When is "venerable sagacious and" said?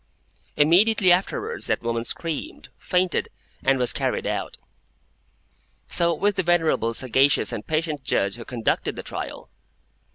6.41-7.67